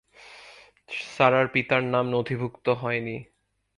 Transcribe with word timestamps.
সারার 1.07 1.47
পিতার 1.53 1.81
নাম 1.85 2.05
নথিভুক্ত 2.09 2.65
হয়নি। 2.81 3.17